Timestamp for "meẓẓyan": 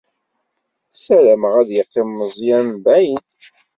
2.17-2.65